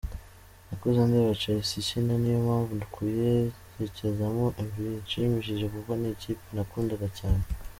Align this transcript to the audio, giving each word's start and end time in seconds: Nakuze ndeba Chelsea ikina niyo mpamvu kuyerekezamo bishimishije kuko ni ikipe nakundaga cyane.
Nakuze 0.67 0.99
ndeba 1.09 1.37
Chelsea 1.41 1.77
ikina 1.81 2.13
niyo 2.17 2.39
mpamvu 2.45 2.73
kuyerekezamo 2.93 4.45
bishimishije 4.75 5.65
kuko 5.73 5.91
ni 5.99 6.07
ikipe 6.15 6.45
nakundaga 6.55 7.07
cyane. 7.19 7.43